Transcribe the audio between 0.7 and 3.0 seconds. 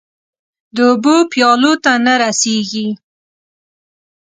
د اوبو پیالو ته نه رسيږې